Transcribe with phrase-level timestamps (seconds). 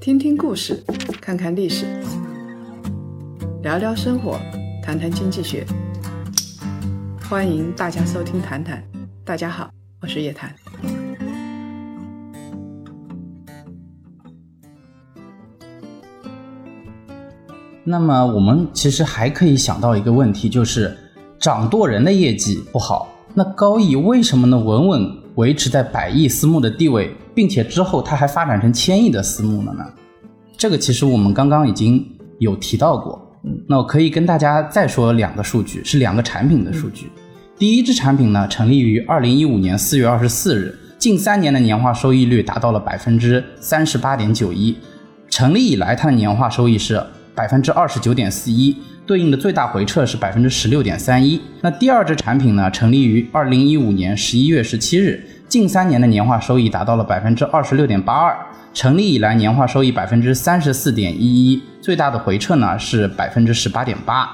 [0.00, 0.84] 听听故事，
[1.20, 1.86] 看看历史，
[3.62, 4.38] 聊聊生活，
[4.82, 5.66] 谈谈经济学。
[7.28, 8.82] 欢迎大家收听《谈谈》，
[9.24, 9.70] 大家好，
[10.00, 10.54] 我是叶檀。
[17.82, 20.96] 那么我们其实还可以想到一个问题，就是
[21.38, 29.84] 掌舵人的业绩不好，那高毅为什么能稳稳维持在百亿私募的地位，并且之后它还发展成千亿的私募了呢？
[30.56, 32.06] 这个其实我们刚刚已经
[32.38, 33.20] 有提到过。
[33.66, 37.10] 那我可以跟大家再说两个数据，是两个产品的数据。
[37.58, 44.76] 第一支产品呢，成立于二零一五年四月二十四日，近三年的年化收益率达到了百分之三十八点九一。
[45.28, 51.40] 成立以来，它的年化收益是百分之二十九点四一，对应的最大回撤是百分之十六点三一。
[51.60, 58.36] 那第二只产品呢，成立于二零一五年十一月十七日，近三年的年化收益达到了百分之二十六点八二，
[58.72, 64.28] 成立以来年化收益百分之三十四点一一，最大的回撤呢是百分之十八点八。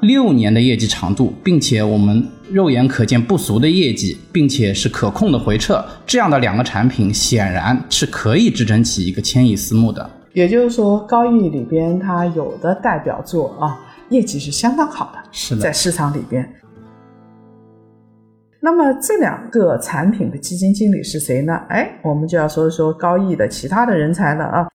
[0.00, 10.10] 六年的业绩长度，并且我们肉眼可见不俗的业绩，并且是可控的回撤，这样的两个产品显然是可以支撑起一个千亿私募的。
[10.32, 16.48] 也就是说，高毅里边它有的代表作啊，业绩是相当好的，是的，在市场里边。
[18.64, 21.52] 那么这两个产品的基金经理是谁呢？
[21.68, 24.68] 哎，我们就要说一说高毅的其他的人才了啊。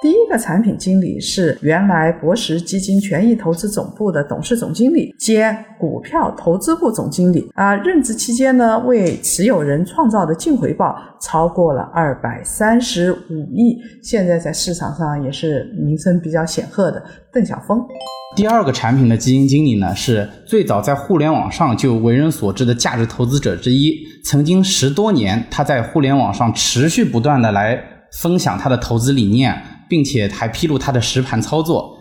[0.00, 17.86] 第一个产品经理是原来博时基金权益投资总部的董事总经理兼股票投资部总经理啊，任职期间呢，为持有人创造的净回报超过了二百三十五亿，现在在市场上也是名声比较显赫的邓晓峰。
[18.34, 27.80] 第二个产品的基金经理呢，是最早在互联网上就为人所知的价值投资者之一，曾经十多年他在互联网上持续不断的来
[28.20, 29.62] 分享他的投资理念。
[29.86, 31.98] 并且还披露他的实盘操作，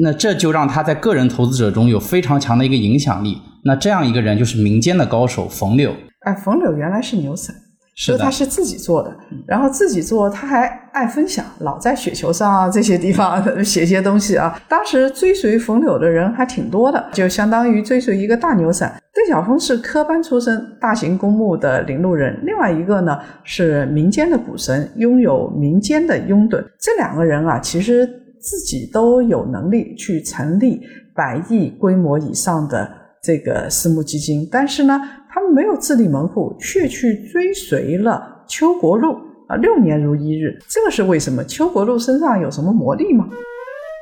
[0.00, 3.36] 那这就让他在个人投资者中有非常强的一个影响力。
[3.64, 5.92] 那这样一个人就是民间的高手冯柳。
[6.20, 7.54] 哎，冯柳原来是牛散，
[7.98, 9.10] 是他是自己做的，
[9.46, 14.60] 然后自己做，他还爱分享，老在雪球上啊这些地方写些东西啊。
[14.68, 18.94] 当时追随冯柳的人还挺多的，就相当于追随一个大牛散。
[19.14, 26.62] 邓小峰是科班出身，大型公募的领路人；另外一个呢是民间的股神，拥有民间的拥趸。
[26.78, 28.06] 这两个人啊，其实
[28.38, 30.82] 自己都有能力去成立
[31.14, 32.86] 百亿规模以上的
[33.22, 35.00] 这个私募基金，但是呢。
[35.36, 39.12] 他们没有自立门户，却去追随了邱国禄
[39.48, 41.44] 啊，六年如一日，这是为什么？
[41.44, 43.28] 邱国禄身上有什么魔力吗？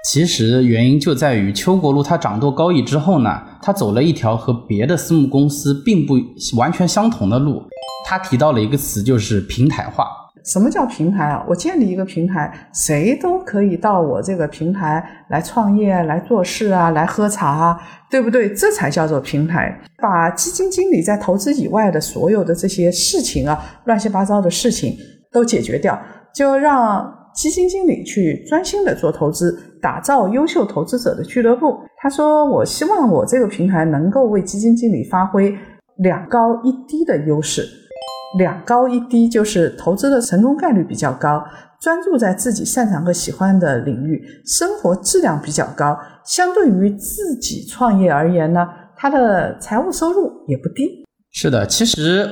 [0.08, 6.14] 其实原因就在于邱国禄他掌舵高义之后呢，他走了一条和别的私募公司并不
[6.56, 7.60] 完全相同的路。
[8.06, 10.06] 他提到了一个词，就是平台化。
[10.44, 11.44] 什么叫平台啊？
[11.48, 18.52] 我建立一个平台，谁都可以到我这个平台来创业、来做事啊，来喝茶啊，对不对？
[18.52, 19.74] 这才叫做平台。
[20.02, 24.94] 把基金经理在投资以外的所有的这些事情啊，乱七八糟的事情
[25.32, 25.98] 都解决掉，
[26.34, 31.78] 就让基金经理去专心的做投资，打造优秀投资者的俱乐部。
[31.96, 35.56] 他说：“我希望我这个平台能够为基金经理发挥
[35.96, 37.66] 两高一低的优势。”
[38.38, 41.44] 两高一低就是投资的成功概率比较高，
[41.80, 45.96] 专注在自己擅长和喜欢的领域，生活质量比较高。
[46.24, 51.04] 相对于自己创业而言呢，他的财务收入也不低。
[51.30, 52.28] 是的，其实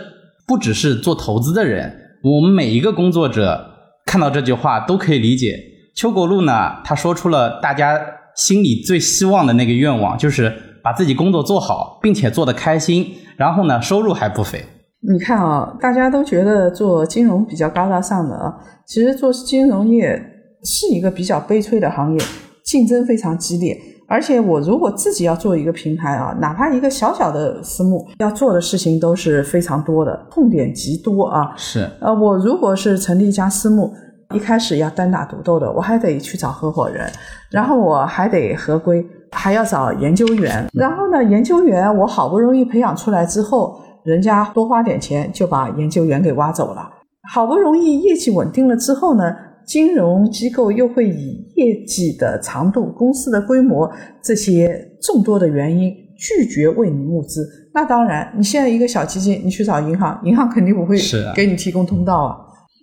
[0.46, 1.92] 不只是做投资的人，
[2.22, 3.60] 我们每一个工作者
[4.06, 5.56] 看到这句话都可以理解。
[5.94, 8.00] 邱国禄呢，他说出了大家
[8.34, 10.50] 心里最希望的那个愿望，就是
[10.82, 14.64] 把自己工作做好，并且做得开心，然后呢，收入还不菲。
[15.10, 20.16] 你看啊，大家都觉得做金融比较高大上的啊，其实做金融业
[20.62, 22.20] 是一个比较悲催的行业，
[22.64, 23.76] 竞争非常激烈。
[24.08, 31.52] 而且我如果自己要做一个平台啊，哪怕一个小小的私募，要做的事情都是非常多的，痛点极多啊。
[31.56, 31.88] 是。
[32.00, 33.92] 呃，我如果是成立一家私募，
[34.32, 37.10] 一开始要单打独斗的，我还得去找合伙人，
[37.50, 40.64] 然后我还得合规，还要找研究员。
[40.74, 43.80] 然后呢，研究员我好不容易培养出来之后。
[44.04, 46.90] 人家多花点钱就把研究员给挖走了，
[47.32, 49.22] 好不容易业绩稳定了之后呢，
[49.64, 53.88] 金融机构又会以业绩的长度、公司的规模
[54.20, 57.48] 这些众多的原因拒绝为你募资。
[57.72, 60.96] 那当然，你现在一个小基金，你去找银行，银行肯定不会
[61.34, 62.36] 给你提供通道啊。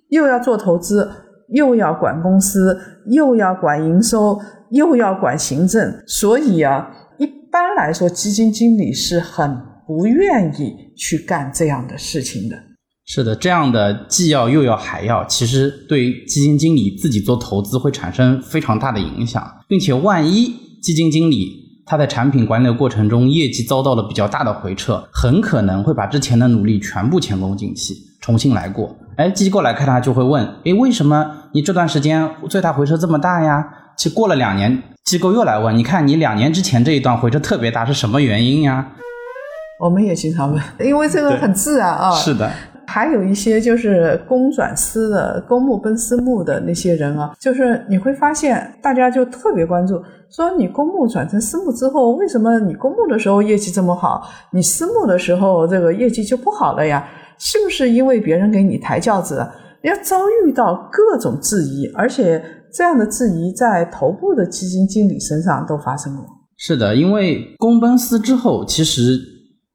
[0.10, 1.10] 又要做投资，
[1.50, 4.40] 又要管公司，又要管营收，
[4.72, 9.68] 又要管行政，所以啊，一般来说，基金经理是很。
[9.90, 12.56] 不愿意去干这样的事情的。
[13.06, 20.54] 是的，这样的既要又要还要，其实对基金经理自己做投资会产生非常大的影响，并且万一
[20.84, 28.96] 基金经理他在产品管理的过程中业绩遭到了比较大的回撤，很可能会把之前的努力全部前功尽弃，重新来过。
[29.18, 33.66] 哎，机构来看他就会问，哎，为什么你这段时间最大回撤这么大呀？
[33.98, 38.94] 其实过了两年，机构又来问，你看你两年之前这一段回撤特别大，是什么原因呀？
[39.80, 42.12] 我们也经常问， 因为这个很自然啊。
[42.12, 42.52] 是的。
[42.86, 57.08] 还有一些就是公转私的、公募奔私募的那些人啊，就是你会发现，大家就特别关注，说你公募转成私募之后，为什么你公募的时候业绩这么好，你私募的时候这个业绩就不好了呀？
[57.38, 59.48] 是不是因为别人给你抬轿子？
[59.84, 62.44] 要遭遇到各种质疑，而且
[62.74, 66.26] 这样的质疑在头部的基金经理身上都发生过。
[66.58, 69.18] 是的，因为公奔私之后，其实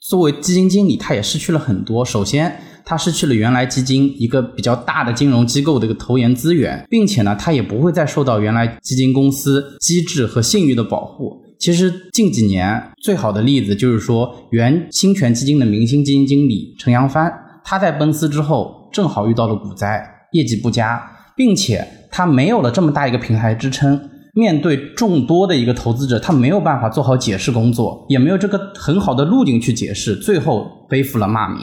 [0.06, 2.04] 作为基金经理，他也失去了很多。
[2.04, 11.42] 首先，他失去了原来基金一个比较大的金融机构的一个投研资源，并且呢，他也不会再受到原来基金公司机制和信誉的保护。
[11.58, 17.32] 其实近几年最好的例子就是说，原兴泉基金的明星基金经理陈扬帆，
[17.64, 21.02] 他在奔私之后正好遇到了股灾，业绩不佳，
[21.34, 31.60] 并且他没有了这么大一个平台支撑，面对众多的一个投资者，他没有办法做好解释工作，也没有这个很好的路径去解释，最后背负了骂名。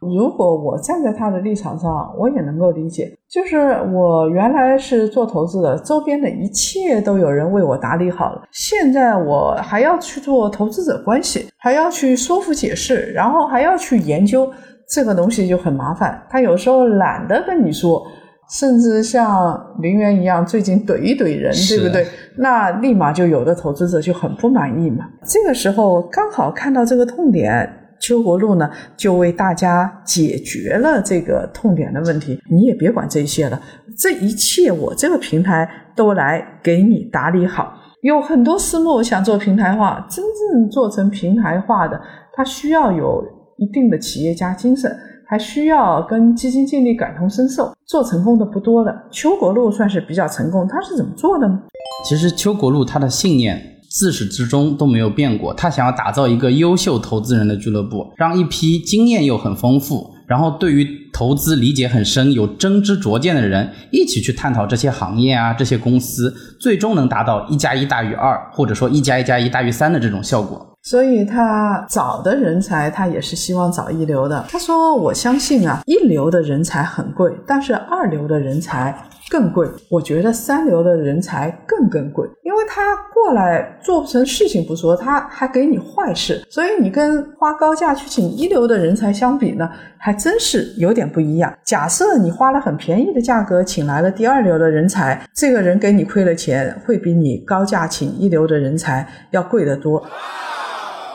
[0.00, 3.08] 如果我站在他的立场上，我也能够理解。
[3.30, 3.56] 就是
[3.94, 8.42] 我原来是做投资的，周边的一切都有人为我打理好了。
[8.50, 14.50] 现在我还要去做投资者关系，还要去说服解释，然后还要去研究
[14.92, 16.20] 这个东西就很麻烦。
[16.28, 18.04] 他有时候懒得跟你说，
[18.52, 22.06] 甚至像林园一样，最近怼一怼人，对不对？
[22.36, 25.06] 那立马就有的投资者就很不满意嘛。
[25.26, 27.78] 这个时候刚好看到这个痛点。
[28.04, 32.36] 邱国禄呢，就为大家解决了这个痛点的问题。
[32.50, 33.62] 你也别管这些了，
[33.96, 37.72] 这一切我这个平台都来给你打理好。
[38.00, 42.00] 有很多私募想做平台化，真正做成平台化的，
[42.32, 43.24] 它需要有
[43.56, 44.92] 一定的企业家精神，
[45.26, 47.72] 还需要跟基金经理感同身受。
[47.86, 50.66] 做成功的不多的，邱国禄算是比较成功。
[50.68, 51.60] 他是怎么做的呢？
[52.08, 53.68] 其实邱国禄他的信念。
[53.94, 55.52] 自始至终都没有变过。
[55.52, 70.71] 他想要打造一个优秀投资人的俱乐部，让一批经验又很丰富，然后对于投资理解很深、有真知灼见的人一起去探讨这些行业啊、这些公司，最终能达到一加一大于二，或者说一加一加一大于三的这种效果。
[70.82, 74.44] 所以他找的人才，他也是希望找一流的。
[74.48, 78.94] 他说：“我相信啊，一流的人才很贵，但是二流的人才。”
[79.30, 91.50] 更贵，我觉得三流的人才更更贵，因为他过来做不成事情不说，他还给你坏事，所以你跟花高价去请一流的人才相比呢，还真是有点不一样。
[91.64, 100.04] 假设你花了很便宜的价格请来了第二流的人才，这个人给你亏了钱，会比你高价请一流的人才要贵得多。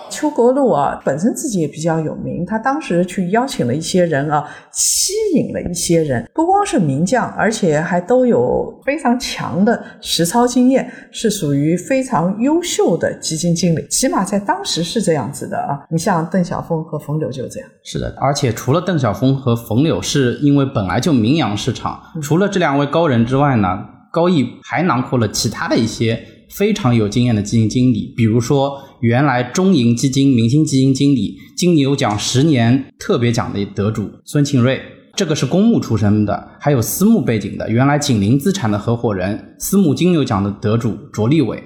[0.10, 15.86] 邱国禄啊，本身自己也比较有名，他当时去邀请了一些人啊，吸引了一些人，不光是名将，而且还都有非常强的实操经验，是属于非常优秀的基金经理，起码在当时是这样子的啊。
[15.90, 17.70] 你像邓小峰和冯柳就这样。
[17.84, 23.80] 是的，而且除了邓小峰和冯柳，是因为本来就名扬市场，除了这两位高人之外呢，
[24.12, 28.82] 高毅还囊括了其他的一些非常有经验的基金经理，比如说。
[29.00, 34.82] 原来中银基金明星基金经理、金牛奖十年特别奖的得主孙庆瑞，
[35.16, 37.70] 这个是公募出身的，还有私募背景的。
[37.70, 41.62] 原来景林资产的合伙人、私募金牛奖的得主卓立伟，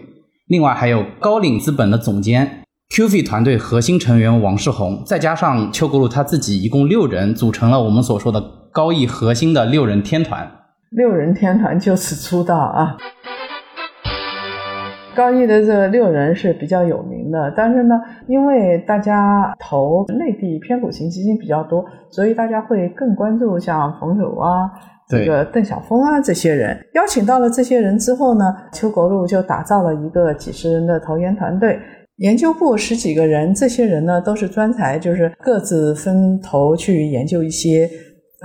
[0.47, 10.51] 另外还有高瓴资本的总监、QF 团队核心成员王世宏，再加上邱国禄他自己，一共六人组成了我们所说的高毅核心的六人天团。
[10.89, 12.97] 六人天团就此出道啊！
[15.13, 17.95] 高毅的这六人是比较有名的，但是呢，
[18.27, 24.71] 因为大家投内地偏股型基金比较多，所以大家会更关注像冯柳啊、
[25.09, 26.77] 这个邓小峰啊这些人。
[26.93, 31.77] 邀请到了这些人之后呢，邱国禄就打造了一个几十人的投研团队，
[32.17, 37.89] 研究部十几个人，这些人呢都是专才，就是各自分头去研究一些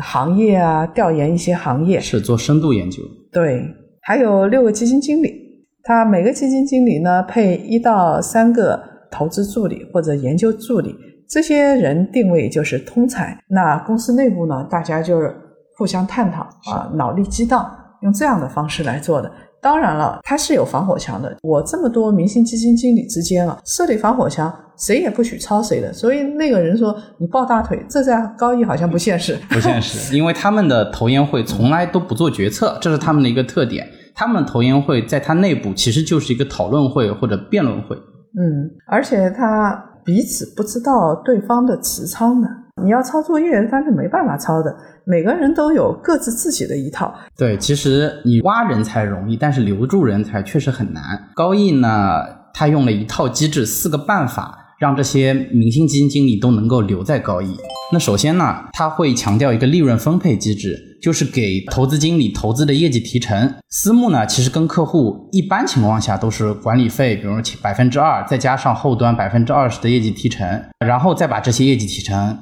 [0.02, 3.00] 行业啊，调研一些行业，是做深度研究。
[3.32, 3.62] 对，
[4.02, 5.46] 还有六个基金经理。
[5.87, 10.93] 他每个基金经理呢配一到三个投资助理或者研究助理，
[11.28, 13.38] 这些人定位就是通才。
[13.49, 15.33] 那公司内部呢，大家就是
[15.78, 17.71] 互相探讨啊，脑力激荡，
[18.02, 19.31] 用这样的方式来做的。
[19.62, 21.37] 当然了，它是有防火墙的。
[21.43, 25.93] 我这么多明星基金经理之间啊，设立防火墙谁也不许抄谁的。
[25.93, 29.38] 所以那个人说你抱大腿，这在高一好像不现实。
[29.49, 33.87] 不现实， 因为他们的投研会从来都不做决策，这是他们的一个特点。
[34.16, 37.94] 他们投研会在他内部其实就是一个讨论会或者辩论会。
[38.38, 42.49] 嗯，而且他彼此不知道对方的持仓的。
[42.82, 44.75] 你要抄作业，他是没办法抄的。
[45.04, 47.14] 每个人都有各自自己的一套。
[47.37, 51.02] 对，其实你挖人才容易，但是留住人才确实很难。
[51.35, 54.65] 高毅呢，他用了一套机制，四个办法。
[54.78, 57.56] 让这些明星基金经理都能够留在高毅。
[57.92, 63.54] 那首先呢，他会强调一个利润分配机制，就是给投资经理投资的业绩提成。
[63.71, 72.37] 私募呢，其实跟客户一般情况下都是管理费，比如百分之二，再加上后端百分之二十的业绩提成，然后再把这些业绩提成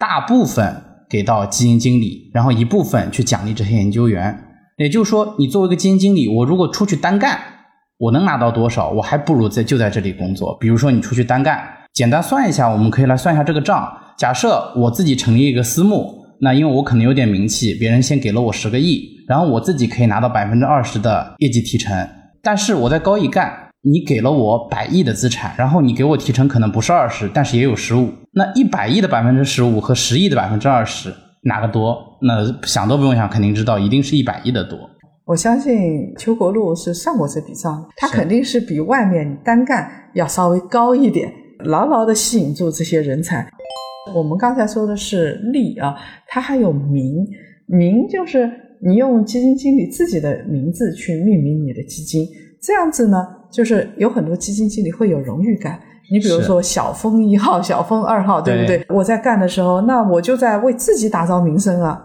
[0.00, 4.36] 大部分给到基金经理，然后一部分去奖励这些研究员。
[4.78, 7.38] 也就是说，你作为一个基金经理，我如果出去单干，
[7.98, 8.90] 我能拿到多少？
[8.90, 10.56] 我还不如在就在这里工作。
[10.58, 11.76] 比如说你出去单干。
[11.98, 13.92] 简单算一下，我们可以来算一下这个账。
[14.16, 22.08] 假设我自己成立一个私募，那因为我可能有点名气，别人先给了我十个亿，然后我自己可以拿到百分之二十的业绩提成。
[22.40, 23.52] 但是我在高毅干，
[23.82, 28.12] 你给了我百亿的资产，然后你给我提成可能不是二十，但是也有十五。
[28.32, 31.12] 那一百亿的百分之十五和十亿的百分之二十，
[31.42, 31.98] 哪个多？
[32.22, 34.78] 那想都不用想，肯定知道，一定是一百亿的多。
[35.24, 41.28] 我相信邱国禄是算过这笔账，他肯定是比外面单干要稍微高一点。
[41.64, 43.48] 牢牢地吸引住这些人才。
[44.14, 45.94] 我们刚才说的是利啊，
[46.26, 47.26] 它还有名，
[47.66, 48.50] 名就是
[48.80, 52.26] 你用基金经理自己的名字去命名你的基金，
[52.62, 55.78] 这样子呢，就是有很多基金经理会有荣誉感。
[56.10, 58.86] 你比如说小峰一号、小峰二号，对不对？
[58.88, 62.02] 我在干的时候，那我就在为自己打造名声啊。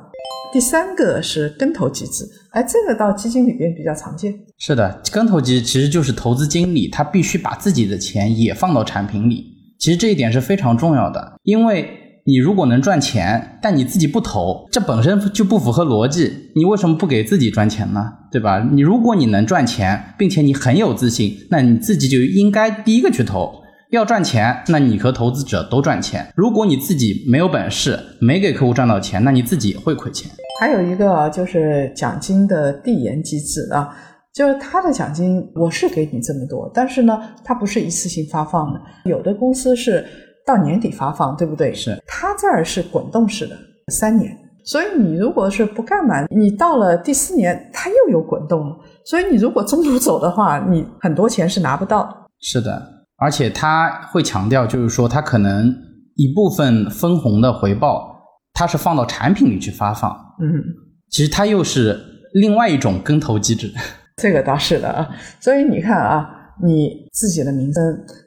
[0.53, 4.33] 第三个是跟投机制，哎，这个到基金里边比较常见。
[4.59, 9.45] 是的，跟投机其实就是投资经理他必须把自己的钱也放到产品里。
[9.79, 11.89] 其实这一点是非常重要的，因为
[12.25, 16.31] 你如果能赚钱，但你自己不投，这本身就不符合逻辑。
[16.55, 17.99] 你为什么不给自己赚钱呢？
[18.31, 18.59] 对吧？
[18.71, 23.62] 你如果你能赚钱，并且你很有自信，那你自己就应该第一个去投。
[23.93, 26.27] 要赚钱，那你和投资者都赚钱。
[26.35, 30.31] 如果你自己没有本事，没给客户赚到钱，那你自己也会亏钱。
[30.59, 33.95] 还有一个就是奖金的递延机制啊，
[34.33, 40.03] 就是他的奖金我是给你这么多，但是呢，它不是一次性发放的，有的公司是
[40.43, 41.71] 到年底发放，对不对？
[41.71, 41.95] 是。
[42.07, 43.55] 他这儿是滚动式的，
[43.91, 44.35] 三年，
[44.65, 52.27] 所以你如果是不干满，你到了第四年，它又有滚动了，所以你如果中途走的话，你很多钱是拿不到。
[52.39, 52.92] 是的。
[53.17, 55.73] 而且他会强调，就是说他可能
[56.15, 58.15] 一部分分红的回报，
[58.53, 60.11] 他是放到产品里去发放。
[60.41, 60.61] 嗯，
[61.09, 61.99] 其实它又是
[62.33, 63.71] 另外一种跟投机制。
[64.17, 65.09] 这个倒是的啊。
[65.39, 66.27] 所以你看啊，
[66.61, 67.83] 你自己的名声，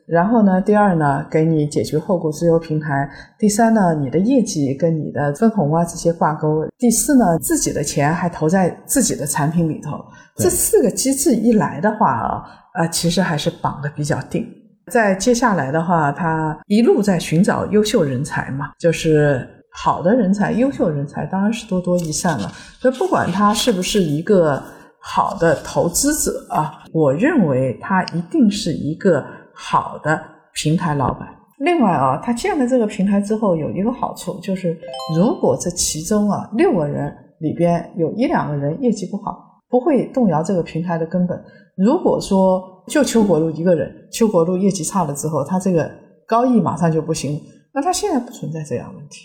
[0.09, 9.93] 然后呢，第二呢，给你解决后顾之忧平台；第三呢，你的业绩跟你的分红啊这些挂钩；第四呢，自己的钱还投在自己的产品里头。
[10.37, 12.43] 这四个机制一来的话啊，
[12.75, 14.47] 啊，其实还是绑的比较定。
[14.93, 22.49] 在接下来的话，他一路在寻找优秀人才嘛，就是好的人才、优秀人才，当然是多多益善了。
[22.79, 24.63] 所以不管他是不是一个
[25.01, 30.21] 好的投资者啊，我认为他一定是一个好的
[30.55, 31.29] 平台老板。
[31.59, 34.79] 另外啊，他建了这个平台之后，有一个好处就是，
[35.17, 41.43] 如果这其中啊六个人里边有一两个人业绩不好，不会动摇这个平台的根本。
[41.77, 45.91] 如果说就邱国禄一个人，邱国禄业绩差了之后，他这个
[46.27, 47.41] 高毅马上就不行。
[47.75, 49.21] 那他现在不存在这样问题。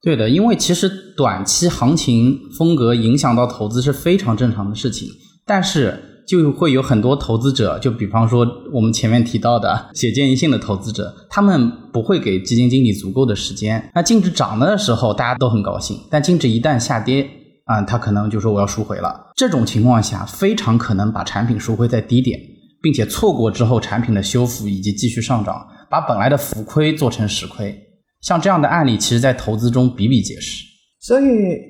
[0.00, 5.08] 对的，因为其实短期行情风格影响到投资是非常正常的事情，
[5.44, 5.98] 但是
[6.28, 13.90] 就会有很多投资者，就比方说我们前面提到的写建议性的投资者，他们不会给基金经理足够的时间。
[13.94, 17.28] 那净值涨的时候大家都很高兴，但净值一旦下跌
[17.64, 19.32] 啊，他可能就说我要赎回了。
[19.34, 22.38] 这种情况下，非常可能把产品赎回在低点。
[22.80, 27.76] 并且错过之后产品的修复以及继续上涨，把本来的浮亏做成实亏，
[28.20, 30.64] 像这样的案例，其实在投资中比比皆是。
[31.00, 31.26] 所以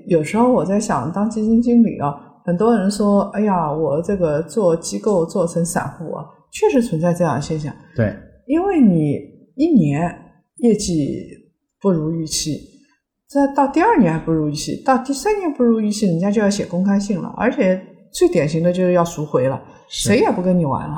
[0.07, 9.19] 有时候我在想，当基金经理啊，很多人说：“哎呀，我这个做机构做成散户啊，确实存在这样的现象。”对，因为你
[9.55, 10.11] 一年
[10.57, 11.27] 业绩
[11.81, 12.59] 不如预期，
[13.29, 17.81] 这到第二年还不如预期，到第三年不如预期，人家就要写公开信了，而且
[18.13, 19.61] 最典型的就是要赎回了。
[19.89, 20.97] 谁也不跟你玩了。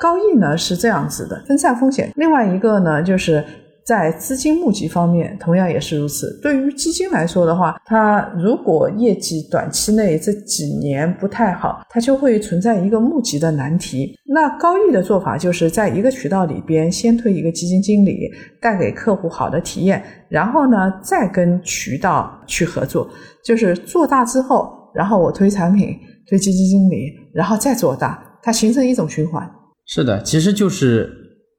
[0.00, 2.12] 高毅呢是这样子的，分散风险。
[2.16, 3.42] 另外一个呢，就是
[3.84, 6.38] 在资金募集方面，同样也是如此。
[6.42, 14.18] 对于基金来说的话，它如果业绩短期内这几年不太好，它就会存在一个募集的难题。
[14.24, 23.08] 那高毅的做法就是在一个渠道里边先推一个基金经理，带给客户好的体验，然后呢再跟渠道去合作，
[23.42, 25.96] 就是做大之后，然后我推产品、
[26.28, 29.48] 对基金经理，然后再做大，它形成一种循环。
[29.86, 31.10] 是的，其实就是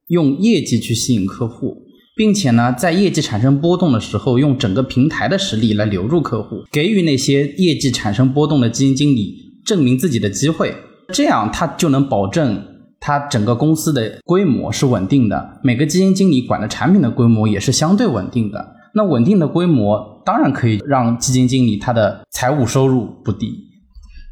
[0.08, 1.84] 用业绩去吸引客户。
[2.16, 10.74] 并且呢，在业绩产生波动的时候，用整个平台的实力来留住客户，给予那些业绩产生波动的基金经理证明自己的机会，
[11.14, 12.60] 这样他就能保证
[13.00, 18.76] 他整个公司的规模是稳定的，每个基金经理管的产品的规模也是相对稳定的。
[18.96, 23.67] 那稳定的规模当然可以让基金经理他的财务收入不低。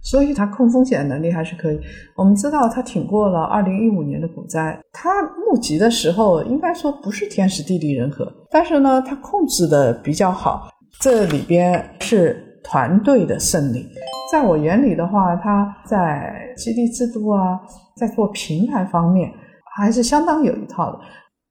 [0.05, 1.79] 所以它控风险能力还是可以。
[2.15, 10.69] 我们知道它挺过了二零一五年的股灾，它募集的时候应该说不是天时地利人和，但是呢，它控制的比较好。
[11.01, 13.85] 这里边是团队的胜利。
[14.31, 17.59] 在我眼里的话，它在激励制度啊，
[17.97, 19.31] 在做平台方面
[19.75, 20.99] 还是相当有一套的。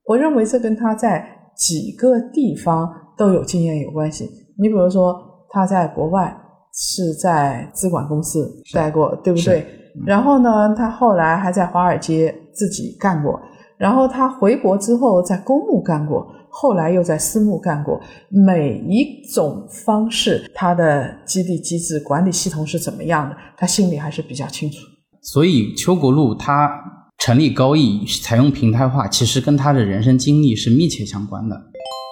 [0.07, 4.29] 我认为这跟他在几个地方都有经验有关系。
[4.57, 5.13] 你比如说
[5.49, 6.33] 他在国外。
[6.75, 9.65] 是在资管公司待过，对不对？
[10.05, 13.39] 然后呢，他后来还在华尔街自己干过。
[13.77, 17.99] 然后他回国之后在公募干过，后来又在私募干过。
[18.29, 24.77] 每一种方式，他的激励机制、管理系统是怎么样的，他心里还是比较清楚。
[25.21, 26.69] 所以邱国禄他
[27.17, 31.55] 成立高毅，采用平台化，其实跟他的人生经历是密切相关的。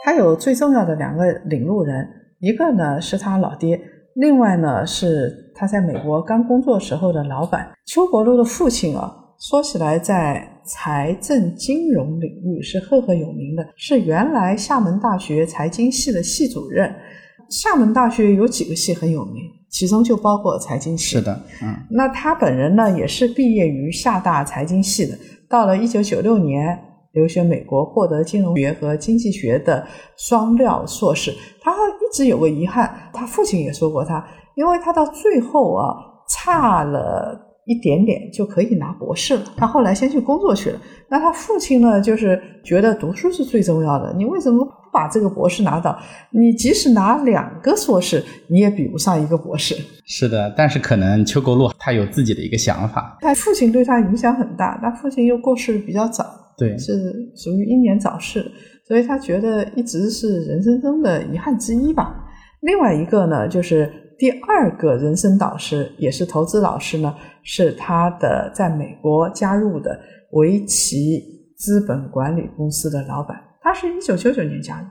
[0.06, 2.06] 他有最重要的两个领路人，
[2.40, 3.80] 一个呢是他老爹。
[4.16, 16.94] 另外呢，是他在美国刚工作时候的老板邱国禄的父亲啊，说起来在财政金融领域是赫赫有名的，是原来厦门大学财经系的系主任。
[17.50, 21.18] 厦门大学有几个系很有名，其中就包括财经系。
[21.18, 21.76] 是的，嗯。
[21.90, 25.18] 那他本人呢，也是毕业于厦大财经系的，
[25.50, 26.80] 到了一九九六年。
[27.14, 29.86] 留学美国，获得金融学和经济学的
[30.18, 31.34] 双料硕士。
[31.62, 34.24] 他一直有个遗憾，他父亲也说过他，
[34.56, 35.96] 因为他到最后啊
[36.28, 39.44] 差了一点点就可以拿博士了。
[39.56, 40.80] 他后来先去工作去了。
[41.08, 44.14] 那他父亲呢，就是觉得读书是最重要的。
[44.18, 45.96] 你为什么不把这个博士拿到？
[46.32, 49.76] 你即使拿两个硕士，你也比不上一个博士。
[50.06, 53.20] 是的，但是可能邱国禄他有自己的一个想法。
[53.22, 56.26] 他父亲对他影响很大，他父亲又过世比较早。
[56.58, 58.52] 对，是属于英年早逝，
[58.88, 62.16] 所以他觉得一直是人生中的遗憾之一吧。
[62.62, 67.14] 另外一个呢，就是第二个人生导师，也是投资老师呢，
[67.44, 70.00] 是他的在美国加入的
[70.32, 71.22] 维奇
[71.58, 74.88] 资本管理公司的老板，他是一九九九年加入。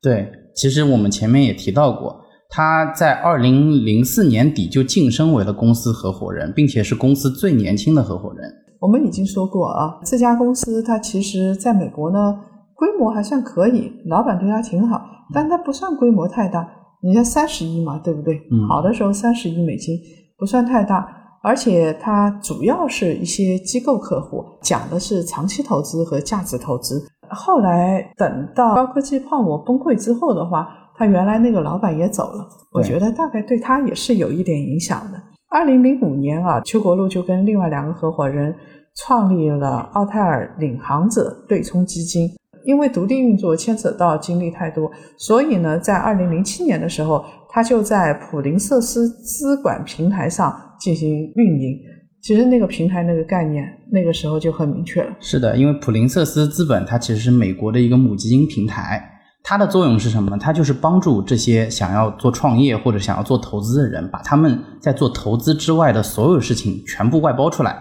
[0.00, 8.50] 对，其实我们前面也提到过，他在二零零四年底就晋升为了公司合伙人，并且是公司最年轻的合伙人。
[8.82, 12.36] 我们已经说过啊，这家公司它其实在美国呢，
[12.74, 15.00] 规模还算可以，老板对它挺好，
[15.32, 16.68] 但它不算规模太大。
[17.00, 18.40] 你像三十亿嘛，对不对？
[18.68, 19.96] 好的时候三十亿美金
[20.36, 21.06] 不算太大，
[21.44, 27.00] 而且它主要是一些机构客户，讲的是长期投资和价值投资。
[27.30, 35.22] 后来等到高科技泡沫崩溃之后的话，他原来那个老板也走了，我觉得大概对他也是有一点影响的。
[35.52, 38.54] 二零零五年啊，邱国禄就跟另外两个合伙人
[38.96, 42.30] 创立了奥泰尔领航者对冲基金。
[42.64, 51.76] 因为独立运作牵扯到精力太多，所以呢，在二零零七年的时候，他就在普林瑟斯资管平台上进行运营。
[52.22, 55.14] 其实那个平台那个概念，那个时候就很明确了。
[55.20, 59.11] 是的，因为普林瑟斯资本它其实是美国的一个母基金平台。
[59.44, 60.38] 它的作用是什么？
[60.38, 67.76] 它就是帮助这些想要做创业或者想要做投资的人，把他们在做投资之外的所有事情全部外包出来，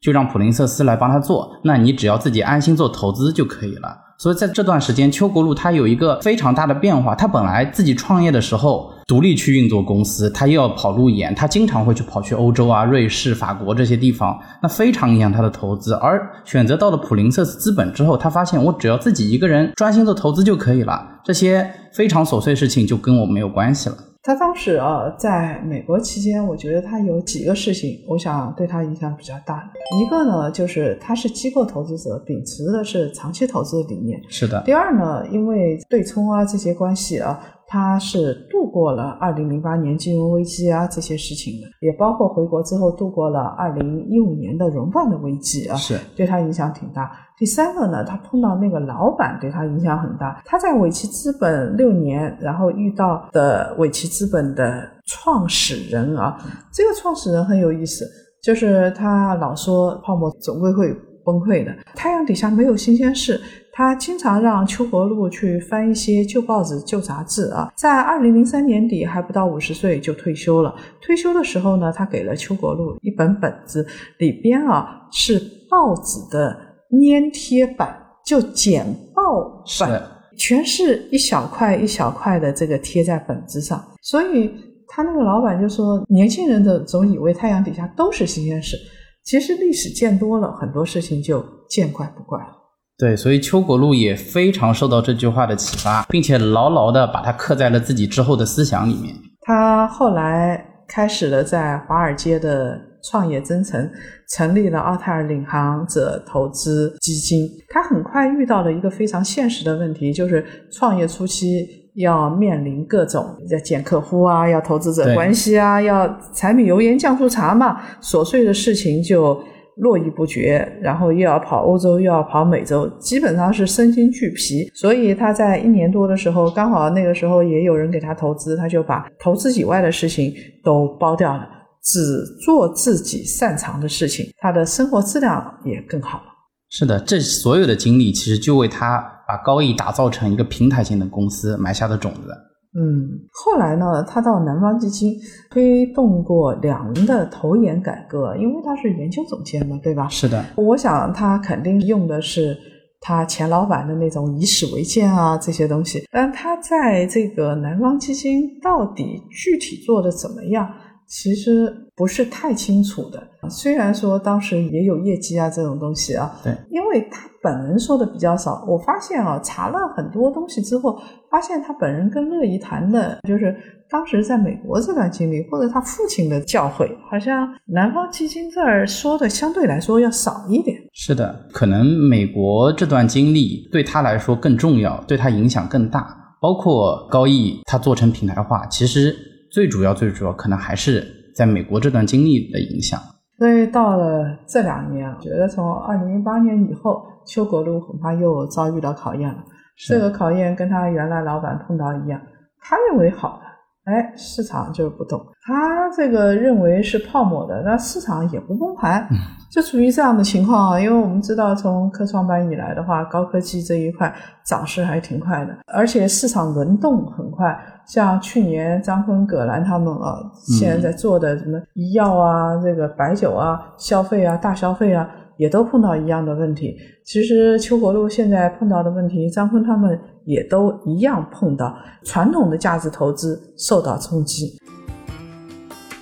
[0.00, 1.50] 就让普林瑟斯来帮他做。
[1.64, 4.09] 那你只要自己安心做投资就可以了。
[4.20, 7.14] 所以在这段时间，邱国禄他有一个非常大的变化。
[7.14, 8.92] 他本来自己创业的时候。
[9.08, 15.94] 独立去运作公司，他又要跑路演，他经常会去跑去欧洲啊、瑞士、法国这些地方，那非常影响他的投资。
[15.94, 23.96] 而选择到了普林瑟斯资本之后，他发现我只要自己一个人专心做投资就可以了，这些非常琐碎事情就跟我没有关系了。
[24.22, 29.70] 他当时啊，在美国期间，我觉得他有几个事情，我想对他影响比较大。
[30.02, 34.20] 一个呢，就是他是机构投资者，秉持的是长期投资的理念。
[34.28, 34.62] 是的。
[34.64, 37.40] 第二呢，因为对冲啊这些关系啊。
[37.72, 47.12] 他是度过了二零零八年金融危机啊这些事情的，也包括回国之后度过了二零一五年的熔断的危机啊，是对他影响挺大。
[47.40, 50.42] 第三个呢，他碰到那个老板对他影响很大。
[50.44, 56.36] 他在伟奇资本六年，然后遇到的伟奇资本的创始人啊，
[56.70, 58.06] 这个创始人很有意思，
[58.42, 63.40] 就是他老说泡沫总归会崩溃的，太阳底下没有新鲜事。
[63.72, 67.72] 他经常让邱国禄去翻一些旧报纸、旧杂志啊。
[67.74, 70.74] 在二零零三年底，还不到五十岁就退休了。
[71.00, 73.86] 退休的时候呢，他给了邱国禄一本本子，
[74.18, 76.54] 里边啊是报纸的
[76.90, 80.02] 粘贴板，就剪报版，
[80.36, 83.82] 全是一小块一小块的这个贴在本子上。
[84.02, 84.50] 所以
[84.88, 88.76] 他那个老板就说，年轻人的总以为太阳底下都是新鲜事，
[89.24, 92.56] 其实历史见多了，很多事情就见怪不怪了。
[92.98, 99.14] 对，所以邱国禄也非常受到这句话的启发，并且牢牢的把它刻在了自己之后的思想里面。
[99.42, 103.90] 他后来开始了在华尔街的创业征程，
[104.28, 107.48] 成立了奥泰尔领航者投资基金。
[107.68, 119.40] 他很快遇到了一个非常现实的问题，就是创业初期要面临各种要见客户啊，要投资者关系啊，要柴米油盐酱醋茶嘛，琐碎的事情就。
[119.76, 124.70] 络绎不绝，然后又要跑欧洲，又要跑美洲，基本上是身心俱疲。
[124.74, 131.48] 所以他在一年多的时候，刚好那个时候也有人给他投资，他就把投资以外的事情都包掉了，
[131.82, 136.24] 只做自己擅长的事情，他的生活质量也更好了。
[136.68, 142.30] 是的，这所有的经历其实就为他把高毅打造成一个平台型的公司埋下的种子。
[142.78, 145.16] 嗯，后来呢，他到南方基金
[145.50, 150.06] 推动过两轮的投研改革，因为他是研究总监嘛，对吧？
[150.08, 152.56] 是的，我想他肯定用的是
[153.00, 156.06] 他前老板的那种以史为鉴啊这些东西。
[156.12, 160.70] 但他在这个南方基金到底具体做的怎么样，
[161.10, 163.22] 其实不是太清楚的。
[163.50, 167.28] 虽然说当时也有业绩啊这种东西啊，对，因为他。
[167.42, 173.56] 本人说的比较少，我发现啊，查了很多东西之后，发现他本人跟乐怡谈的，就是
[173.88, 180.76] 当时在美国这段经历，或者他父亲的教诲，好像南方基金这儿说的相对来说要少一点。
[180.92, 186.14] 是的，可能美国这段经历对他来说更重要，对他影响更大。
[186.42, 189.16] 包括高毅他做成品牌化，其实
[189.50, 192.98] 最主要、最主要可能还是在美国这段经历的影响。
[193.38, 197.06] 所以到了这两年，觉得从二零零八年以后。
[197.26, 199.44] 邱国禄恐怕又遭遇到考验了。
[199.86, 202.20] 这个考验跟他原来老板碰到一样，
[202.58, 203.46] 他认为好的，
[203.84, 209.08] 哎，市场就是不动；他这个认为是泡沫的，那市场也不崩盘，
[209.50, 210.80] 就处于这样的情况啊。
[210.80, 214.14] 因为我们知道，从科创板以来的话，高科技这一块
[214.44, 217.58] 涨势还挺快的，而且市场轮动很快。
[217.86, 220.14] 像去年张坤、葛兰他们啊，
[220.58, 225.08] 现在在做的什么医药啊、这个白酒啊、消费啊、大消费啊。
[225.36, 226.76] 也都碰到一样的问题。
[227.02, 231.76] 其实邱国禄现在碰到的问题，张坤他们也都一样碰到。
[232.04, 234.58] 传统的价值投资受到冲击。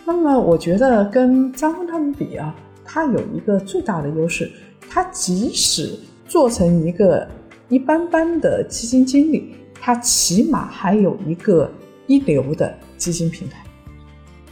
[0.05, 2.55] 那么，我觉得跟张峰他们比啊，
[2.85, 4.51] 他有一个最大的优势，
[4.89, 7.27] 他即使做成一个
[7.69, 11.71] 一般般的基金经理，他起码还有一个
[12.07, 13.63] 一流的基金平台。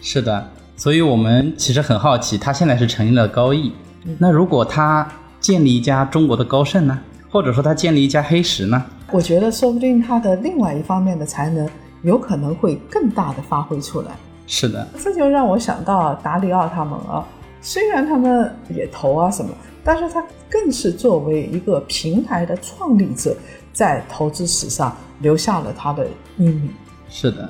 [0.00, 3.72] 是的，所以我们其实很好奇，他现在是成立了高毅。
[4.18, 5.09] 那如果他
[5.40, 6.98] 建立一家中国的高盛呢，
[7.31, 8.85] 或者说他建立一家黑石呢？
[9.11, 11.69] 我觉得说不定他的另外一方面的才能
[12.03, 14.11] 有可能会更大的发挥出来。
[14.47, 17.25] 是的，这就让我想到达里奥他们啊，
[17.61, 19.51] 虽然他们也投啊什么，
[19.85, 23.37] 但是他更是作为一个平台的创立者，
[23.73, 26.71] 在投资史上留下了他的阴影。
[27.09, 27.49] 是的，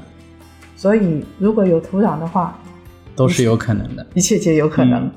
[0.76, 2.58] 所以如果有土壤的话，
[3.14, 5.10] 都是有可能的，一切皆有可能。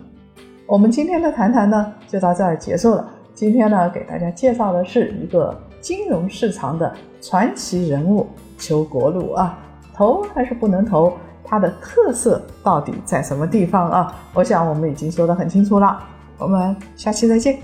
[0.66, 3.10] 我们今天的谈谈呢，就到这儿结束了。
[3.34, 9.58] 今天呢，给大家介绍的是一个金融市场的传奇人物邱国路啊，
[9.94, 11.14] 投还是不能投？
[11.44, 14.16] 它的特色到底在什么地方啊？
[14.34, 16.00] 我想我们已经说得很清楚了。
[16.38, 17.60] 我们下期再见。